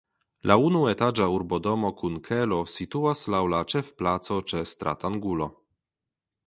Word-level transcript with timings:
La 0.51 0.55
unuetaĝa 0.67 1.27
urbodomo 1.33 1.91
kun 1.99 2.15
kelo 2.29 2.59
situas 2.79 3.23
laŭ 3.35 3.43
la 3.55 3.61
ĉefplaco 3.75 4.43
ĉe 4.53 4.67
stratangulo. 4.75 5.55